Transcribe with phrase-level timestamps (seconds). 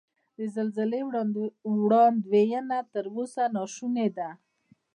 [0.37, 1.01] د زلزلې
[1.77, 4.29] وړاندوینه تر اوسه نا شونې ده.